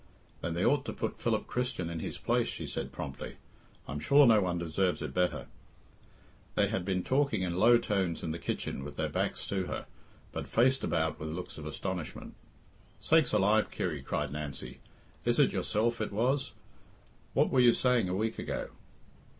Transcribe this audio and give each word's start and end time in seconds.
"Then 0.41 0.55
they 0.55 0.65
ought 0.65 0.83
to 0.85 0.93
put 0.93 1.19
Philip 1.21 1.45
Christian 1.45 1.87
in 1.87 1.99
his 1.99 2.17
place," 2.17 2.47
she 2.47 2.65
said 2.65 2.91
promptly; 2.91 3.35
"I'm 3.87 3.99
sure 3.99 4.25
no 4.25 4.41
one 4.41 4.57
deserves 4.57 5.03
it 5.03 5.13
better." 5.13 5.45
They 6.55 6.69
had 6.69 6.83
been 6.83 7.03
talking 7.03 7.43
in 7.43 7.55
low 7.59 7.77
tones 7.77 8.23
in 8.23 8.31
the 8.31 8.39
kitchen 8.39 8.83
with 8.83 8.95
their 8.95 9.09
backs 9.09 9.45
to 9.49 9.67
her, 9.67 9.85
but 10.31 10.47
faced 10.47 10.83
about 10.83 11.19
with 11.19 11.29
looks 11.29 11.59
of 11.59 11.67
astonishment. 11.67 12.33
"Sakes 12.99 13.31
alive, 13.31 13.69
Kirry," 13.69 14.01
cried 14.01 14.31
Nancy, 14.31 14.79
"is 15.23 15.37
it 15.37 15.53
yourself 15.53 16.01
it 16.01 16.11
was? 16.11 16.53
What 17.35 17.51
were 17.51 17.59
you 17.59 17.71
saying 17.73 18.09
a 18.09 18.15
week 18.15 18.39
ago?" 18.39 18.69